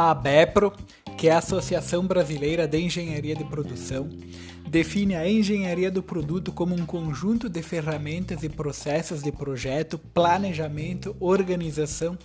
[0.00, 0.72] A ABEPRO,
[1.18, 4.08] que é a Associação Brasileira de Engenharia de Produção,
[4.66, 11.14] define a engenharia do produto como um conjunto de ferramentas e processos de projeto, planejamento,
[11.20, 12.16] organização,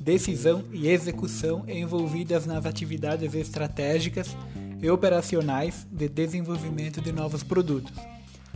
[0.00, 4.34] decisão e execução envolvidas nas atividades estratégicas
[4.80, 7.92] e operacionais de desenvolvimento de novos produtos,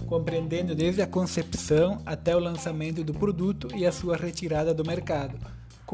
[0.07, 5.37] compreendendo desde a concepção até o lançamento do produto e a sua retirada do mercado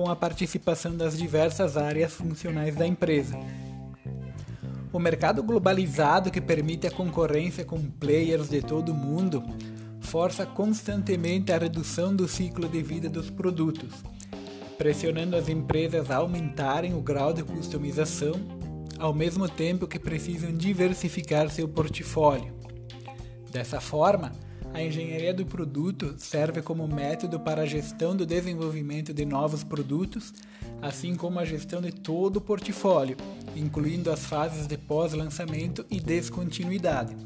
[0.01, 3.39] com a participação das diversas áreas funcionais da empresa.
[4.91, 9.45] O mercado globalizado que permite a concorrência com players de todo o mundo
[10.01, 13.93] força constantemente a redução do ciclo de vida dos produtos,
[14.79, 18.33] pressionando as empresas a aumentarem o grau de customização,
[18.99, 22.55] ao mesmo tempo que precisam diversificar seu portfólio.
[23.53, 24.33] Dessa forma,
[24.73, 30.33] a engenharia do produto serve como método para a gestão do desenvolvimento de novos produtos,
[30.81, 33.17] assim como a gestão de todo o portfólio,
[33.57, 37.17] incluindo as fases de pós-lançamento e descontinuidade.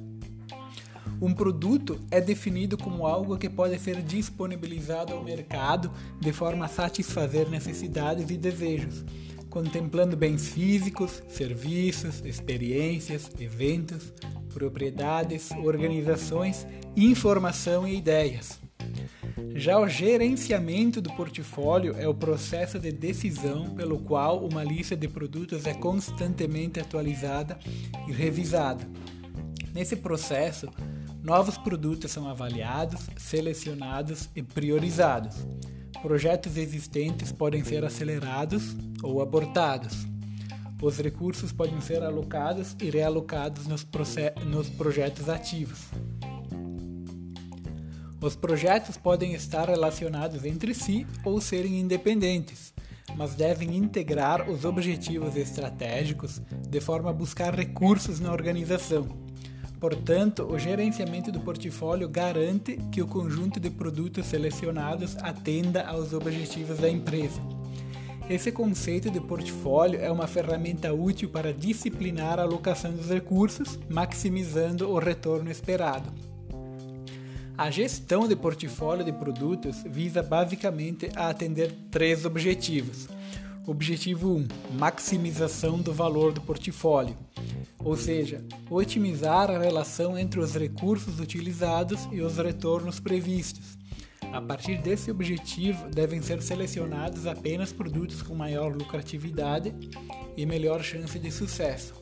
[1.20, 6.68] Um produto é definido como algo que pode ser disponibilizado ao mercado de forma a
[6.68, 9.04] satisfazer necessidades e desejos,
[9.48, 14.12] contemplando bens físicos, serviços, experiências, eventos,
[14.54, 16.66] propriedades, organizações,
[16.96, 18.60] informação e ideias.
[19.56, 25.08] Já o gerenciamento do portfólio é o processo de decisão pelo qual uma lista de
[25.08, 27.58] produtos é constantemente atualizada
[28.08, 28.88] e revisada.
[29.72, 30.68] Nesse processo,
[31.22, 35.36] novos produtos são avaliados, selecionados e priorizados.
[36.02, 40.06] Projetos existentes podem ser acelerados ou abortados.
[40.84, 43.86] Os recursos podem ser alocados e realocados nos,
[44.44, 45.78] nos projetos ativos.
[48.20, 52.74] Os projetos podem estar relacionados entre si ou serem independentes,
[53.16, 59.08] mas devem integrar os objetivos estratégicos de forma a buscar recursos na organização.
[59.80, 66.76] Portanto, o gerenciamento do portfólio garante que o conjunto de produtos selecionados atenda aos objetivos
[66.76, 67.40] da empresa.
[68.28, 74.88] Esse conceito de portfólio é uma ferramenta útil para disciplinar a alocação dos recursos, maximizando
[74.88, 76.10] o retorno esperado.
[77.56, 83.08] A gestão de portfólio de produtos visa basicamente a atender três objetivos.
[83.66, 84.48] Objetivo 1:
[84.78, 87.16] maximização do valor do portfólio,
[87.78, 93.78] ou seja, otimizar a relação entre os recursos utilizados e os retornos previstos.
[94.34, 99.72] A partir desse objetivo, devem ser selecionados apenas produtos com maior lucratividade
[100.36, 101.94] e melhor chance de sucesso.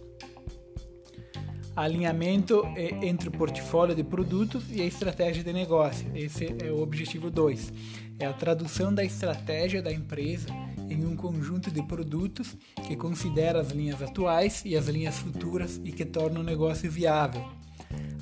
[1.77, 2.65] Alinhamento
[3.03, 6.11] entre o portfólio de produtos e a estratégia de negócio.
[6.15, 7.71] Esse é o objetivo 2.
[8.19, 10.49] É a tradução da estratégia da empresa
[10.89, 12.57] em um conjunto de produtos
[12.87, 17.47] que considera as linhas atuais e as linhas futuras e que torna o negócio viável.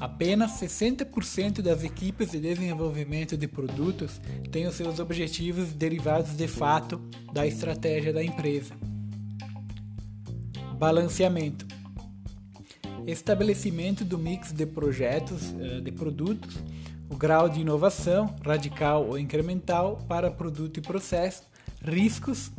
[0.00, 6.98] Apenas 60% das equipes de desenvolvimento de produtos têm os seus objetivos derivados de fato
[7.32, 8.74] da estratégia da empresa.
[10.78, 11.66] Balanceamento
[13.06, 16.56] estabelecimento do mix de projetos eh, de produtos,
[17.08, 21.42] o grau de inovação, radical ou incremental, para produto e processo,
[21.82, 22.52] riscos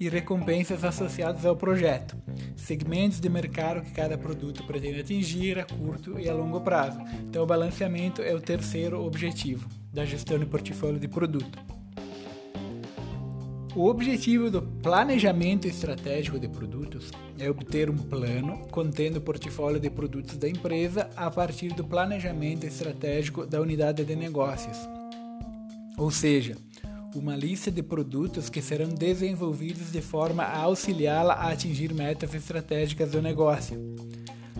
[0.00, 2.16] e recompensas associados ao projeto,
[2.56, 6.98] segmentos de mercado que cada produto pretende atingir a curto e a longo prazo.
[7.28, 11.76] Então, o balanceamento é o terceiro objetivo da gestão de portfólio de produto.
[13.76, 19.90] O objetivo do planejamento estratégico de produtos é obter um plano contendo o portfólio de
[19.90, 24.78] produtos da empresa a partir do planejamento estratégico da unidade de negócios.
[25.98, 26.56] Ou seja,
[27.18, 33.10] uma lista de produtos que serão desenvolvidos de forma a auxiliá-la a atingir metas estratégicas
[33.10, 33.96] do negócio.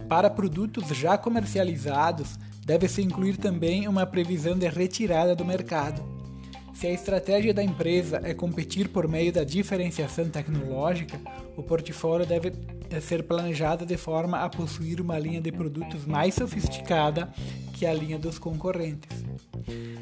[0.09, 6.03] Para produtos já comercializados, deve-se incluir também uma previsão de retirada do mercado.
[6.75, 11.19] Se a estratégia da empresa é competir por meio da diferenciação tecnológica,
[11.57, 12.53] o portfólio deve
[13.01, 17.33] ser planejado de forma a possuir uma linha de produtos mais sofisticada
[17.77, 19.23] que a linha dos concorrentes.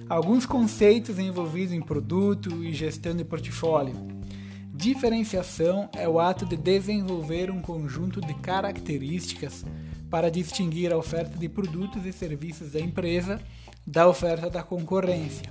[0.09, 3.95] Alguns conceitos envolvidos em produto e gestão de portfólio.
[4.73, 9.65] Diferenciação é o ato de desenvolver um conjunto de características
[10.09, 13.41] para distinguir a oferta de produtos e serviços da empresa
[13.85, 15.51] da oferta da concorrência.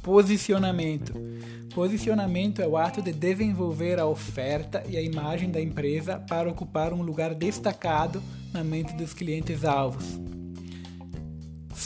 [0.00, 1.12] Posicionamento.
[1.74, 6.92] Posicionamento é o ato de desenvolver a oferta e a imagem da empresa para ocupar
[6.92, 10.33] um lugar destacado na mente dos clientes alvos.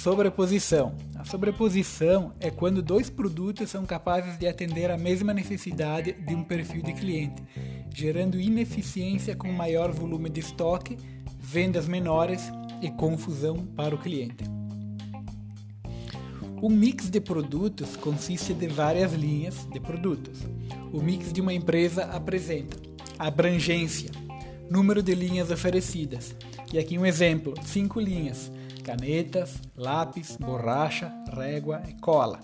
[0.08, 0.94] Sobreposição.
[1.16, 6.42] A sobreposição é quando dois produtos são capazes de atender a mesma necessidade de um
[6.42, 7.42] perfil de cliente,
[7.94, 10.96] gerando ineficiência com maior volume de estoque,
[11.38, 12.50] vendas menores
[12.80, 14.44] e confusão para o cliente.
[16.62, 20.38] Um mix de produtos consiste de várias linhas de produtos.
[20.90, 22.78] O mix de uma empresa apresenta
[23.18, 24.10] abrangência,
[24.70, 26.34] número de linhas oferecidas.
[26.72, 28.50] E aqui um exemplo: cinco linhas
[28.88, 32.40] canetas, lápis, borracha, régua e cola.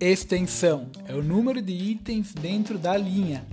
[0.00, 3.46] Extensão é o número de itens dentro da linha.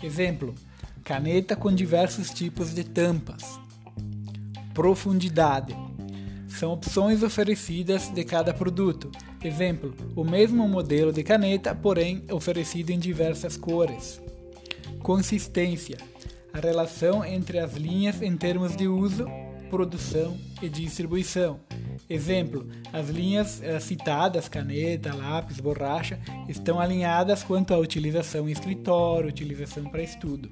[0.00, 0.54] Exemplo:
[1.02, 3.58] caneta com diversos tipos de tampas.
[4.72, 5.76] Profundidade
[6.46, 9.10] são opções oferecidas de cada produto.
[9.42, 14.22] Exemplo: o mesmo modelo de caneta, porém oferecido em diversas cores.
[15.00, 15.98] Consistência
[16.52, 19.26] a relação entre as linhas em termos de uso
[19.72, 21.58] produção e distribuição.
[22.08, 29.30] Exemplo: as linhas eh, citadas, caneta, lápis, borracha, estão alinhadas quanto à utilização em escritório,
[29.30, 30.50] utilização para estudo.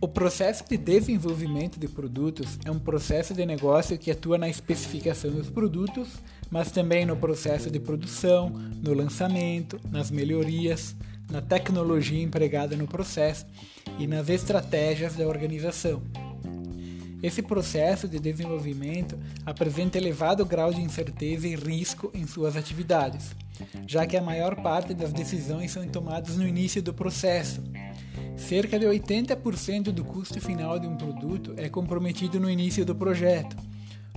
[0.00, 5.30] O processo de desenvolvimento de produtos é um processo de negócio que atua na especificação
[5.30, 6.08] dos produtos,
[6.50, 8.50] mas também no processo de produção,
[8.82, 10.96] no lançamento, nas melhorias,
[11.30, 13.46] na tecnologia empregada no processo
[13.96, 16.02] e nas estratégias da organização.
[17.24, 23.34] Esse processo de desenvolvimento apresenta elevado grau de incerteza e risco em suas atividades,
[23.86, 27.62] já que a maior parte das decisões são tomadas no início do processo.
[28.36, 33.56] Cerca de 80% do custo final de um produto é comprometido no início do projeto.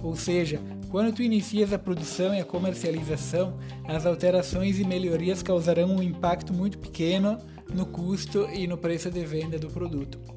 [0.03, 5.95] Ou seja, quando tu inicias a produção e a comercialização, as alterações e melhorias causarão
[5.95, 7.38] um impacto muito pequeno
[7.74, 10.37] no custo e no preço de venda do produto.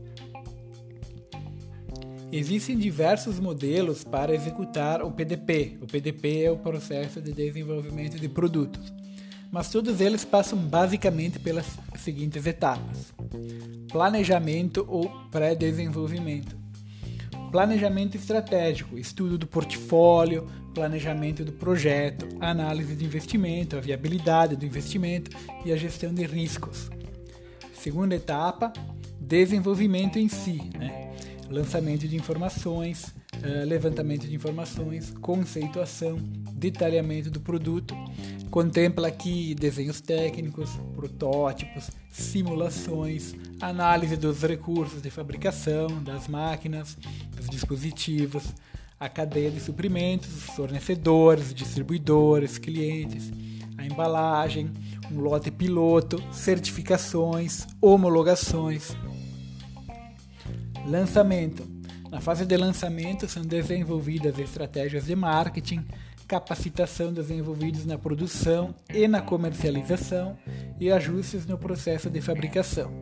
[2.32, 5.78] Existem diversos modelos para executar o PDP.
[5.80, 8.92] O PDP é o processo de desenvolvimento de produtos,
[9.50, 11.66] mas todos eles passam basicamente pelas
[11.96, 13.12] seguintes etapas:
[13.90, 16.56] planejamento ou pré-desenvolvimento.
[17.50, 25.36] Planejamento estratégico, estudo do portfólio, planejamento do projeto, análise de investimento, a viabilidade do investimento
[25.64, 26.88] e a gestão de riscos.
[27.74, 28.72] Segunda etapa,
[29.18, 30.99] desenvolvimento em si, né?
[31.50, 36.16] Lançamento de informações, uh, levantamento de informações, conceituação,
[36.52, 37.94] detalhamento do produto.
[38.50, 46.96] Contempla aqui desenhos técnicos, protótipos, simulações, análise dos recursos de fabricação, das máquinas,
[47.36, 48.44] dos dispositivos,
[48.98, 53.30] a cadeia de suprimentos, fornecedores, distribuidores, clientes,
[53.78, 54.70] a embalagem,
[55.10, 58.94] um lote piloto, certificações, homologações,
[60.86, 61.66] Lançamento.
[62.10, 65.86] Na fase de lançamento são desenvolvidas estratégias de marketing,
[66.26, 70.36] capacitação dos envolvidos na produção e na comercialização
[70.78, 72.92] e ajustes no processo de fabricação.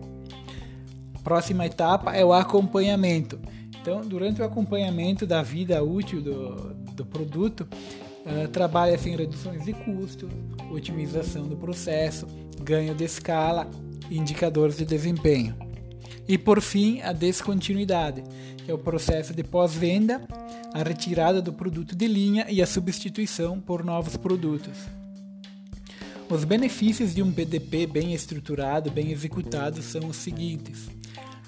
[1.23, 3.39] Próxima etapa é o acompanhamento.
[3.81, 7.69] Então, durante o acompanhamento da vida útil do, do produto,
[8.27, 10.29] uh, trabalha-se em reduções de custo,
[10.71, 12.27] otimização do processo,
[12.63, 13.71] ganho de escala,
[14.11, 15.68] indicadores de desempenho.
[16.29, 18.23] E por fim, a descontinuidade,
[18.63, 20.21] que é o processo de pós-venda,
[20.75, 24.77] a retirada do produto de linha e a substituição por novos produtos.
[26.29, 30.91] Os benefícios de um PDP bem estruturado, bem executado, são os seguintes: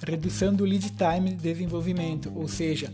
[0.02, 2.90] redução do lead time de desenvolvimento, ou seja,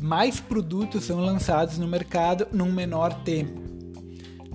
[0.00, 3.60] mais produtos são lançados no mercado num menor tempo.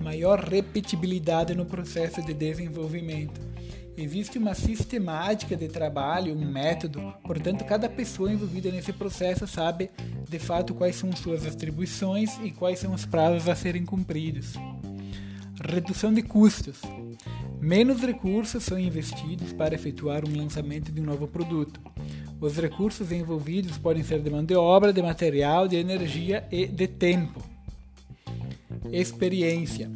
[0.02, 3.51] Maior repetibilidade no processo de desenvolvimento
[3.98, 9.92] Existe uma sistemática de trabalho, um método, portanto, cada pessoa envolvida nesse processo sabe
[10.30, 14.54] de fato quais são suas atribuições e quais são os prazos a serem cumpridos.
[15.64, 16.82] Redução de custos.
[17.60, 21.80] Menos recursos são investidos para efetuar um lançamento de um novo produto.
[22.40, 26.88] Os recursos envolvidos podem ser de mão de obra, de material, de energia e de
[26.88, 27.44] tempo.
[28.92, 29.92] Experiência.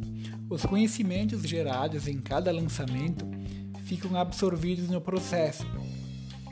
[0.48, 3.26] Os conhecimentos gerados em cada lançamento
[3.86, 5.64] ficam absorvidos no processo,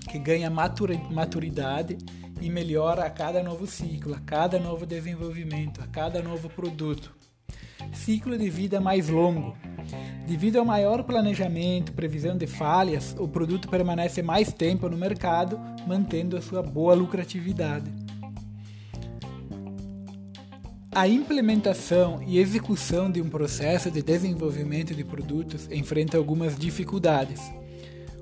[0.08, 1.98] que ganha maturidade
[2.40, 7.12] e melhora a cada novo ciclo, a cada novo desenvolvimento, a cada novo produto.
[7.92, 9.56] Ciclo de vida mais longo.
[10.26, 16.36] Devido ao maior planejamento, previsão de falhas, o produto permanece mais tempo no mercado, mantendo
[16.36, 18.03] a sua boa lucratividade.
[20.94, 27.40] A implementação e execução de um processo de desenvolvimento de produtos enfrenta algumas dificuldades.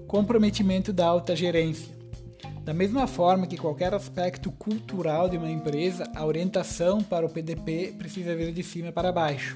[0.07, 1.95] Comprometimento da alta gerência.
[2.64, 7.95] Da mesma forma que qualquer aspecto cultural de uma empresa, a orientação para o PDP
[7.99, 9.55] precisa vir de cima para baixo.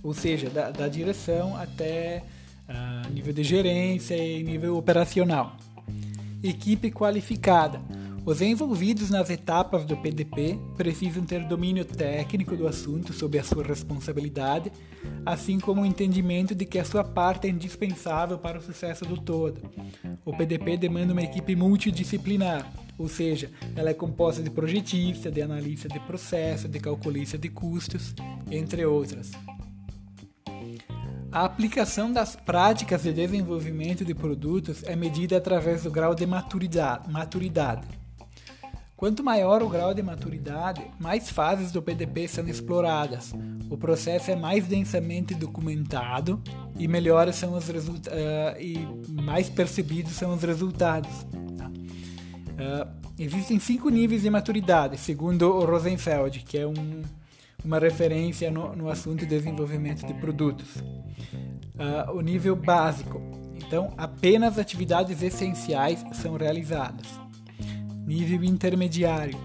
[0.00, 2.22] Ou seja, da, da direção até
[2.68, 5.56] uh, nível de gerência e nível operacional.
[6.40, 7.80] Equipe qualificada.
[8.24, 13.64] Os envolvidos nas etapas do PDP precisam ter domínio técnico do assunto sob a sua
[13.64, 14.70] responsabilidade,
[15.24, 19.16] assim como o entendimento de que a sua parte é indispensável para o sucesso do
[19.16, 19.62] todo.
[20.24, 25.88] O PDP demanda uma equipe multidisciplinar, ou seja, ela é composta de projetista, de analista
[25.88, 28.14] de processo, de calculista de custos,
[28.50, 29.30] entre outras.
[31.32, 37.99] A aplicação das práticas de desenvolvimento de produtos é medida através do grau de maturidade.
[39.00, 43.32] Quanto maior o grau de maturidade, mais fases do PDP são exploradas.
[43.70, 46.38] O processo é mais densamente documentado
[46.78, 47.72] e melhores são os uh,
[48.60, 51.26] e mais percebidos são os resultados.
[51.56, 51.70] Tá?
[51.70, 57.00] Uh, existem cinco níveis de maturidade, segundo o Rosenfeld, que é um,
[57.64, 60.76] uma referência no, no assunto de desenvolvimento de produtos.
[60.76, 63.18] Uh, o nível básico,
[63.56, 67.29] então apenas atividades essenciais são realizadas.
[68.10, 69.38] Nível intermediário.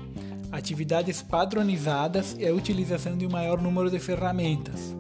[0.52, 4.96] Atividades padronizadas e a utilização de um maior número de ferramentas.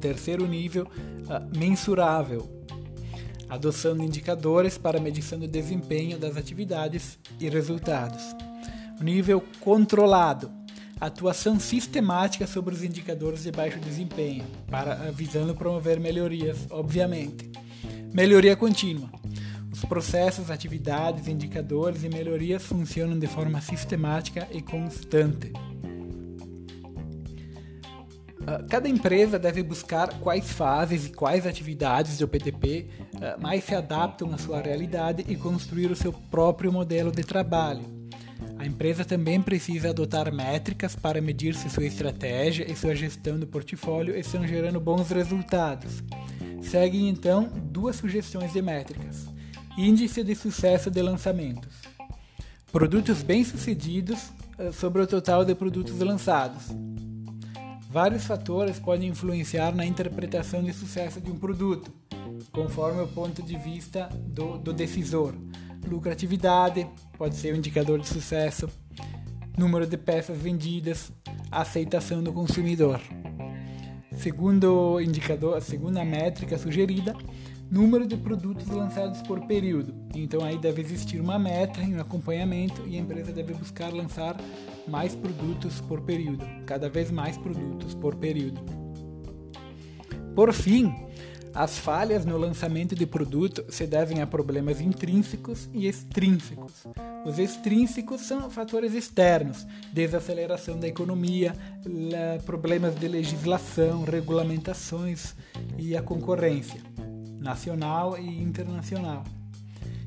[0.00, 2.50] Terceiro nível, uh, mensurável.
[3.50, 8.22] Adoção de indicadores para medição do desempenho das atividades e resultados.
[8.98, 10.50] Nível controlado.
[10.98, 17.52] Atuação sistemática sobre os indicadores de baixo desempenho, para visando promover melhorias, obviamente.
[18.10, 19.10] Melhoria contínua
[19.82, 25.52] os processos, atividades, indicadores e melhorias funcionam de forma sistemática e constante.
[28.46, 32.86] Ah, cada empresa deve buscar quais fases e quais atividades do PDP
[33.20, 37.84] ah, mais se adaptam à sua realidade e construir o seu próprio modelo de trabalho.
[38.58, 43.48] A empresa também precisa adotar métricas para medir se sua estratégia e sua gestão do
[43.48, 46.04] portfólio estão gerando bons resultados.
[46.62, 49.31] Seguem então duas sugestões de métricas.
[49.76, 51.74] Índice de sucesso de lançamentos.
[52.70, 56.64] Produtos bem-sucedidos eh, sobre o total de produtos lançados.
[57.88, 61.90] Vários fatores podem influenciar na interpretação de sucesso de um produto,
[62.52, 65.34] conforme o ponto de vista do, do decisor.
[65.88, 66.86] Lucratividade
[67.16, 68.68] pode ser um indicador de sucesso,
[69.56, 71.10] número de peças vendidas,
[71.50, 73.00] aceitação do consumidor.
[74.18, 77.16] Segundo indicador, a segunda métrica sugerida,
[77.72, 79.94] número de produtos lançados por período.
[80.14, 84.36] Então aí deve existir uma meta e um acompanhamento e a empresa deve buscar lançar
[84.86, 88.60] mais produtos por período, cada vez mais produtos por período.
[90.34, 90.94] Por fim,
[91.54, 96.86] as falhas no lançamento de produto se devem a problemas intrínsecos e extrínsecos.
[97.24, 101.54] Os extrínsecos são fatores externos, desaceleração da economia,
[102.44, 105.34] problemas de legislação, regulamentações
[105.78, 106.82] e a concorrência
[107.42, 109.24] nacional e internacional.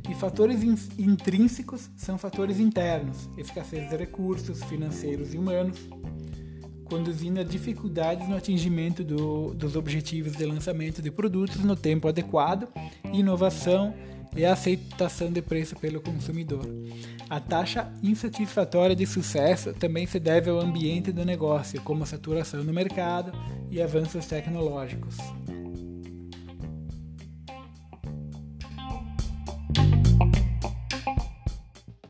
[0.10, 0.62] E fatores
[0.98, 5.80] intrínsecos são fatores internos, escassez de recursos financeiros e humanos,
[6.86, 12.68] conduzindo a dificuldades no atingimento do, dos objetivos de lançamento de produtos no tempo adequado,
[13.12, 13.94] inovação
[14.36, 16.66] e aceitação de preço pelo consumidor.
[17.30, 22.74] A taxa insatisfatória de sucesso também se deve ao ambiente do negócio, como saturação no
[22.74, 23.32] mercado
[23.72, 25.18] e avanços tecnológicos.